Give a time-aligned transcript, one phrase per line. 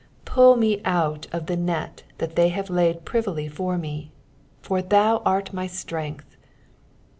[0.25, 4.11] 4 Pull me out of the net that they have laid privily for me:
[4.59, 6.37] for thou art my strength.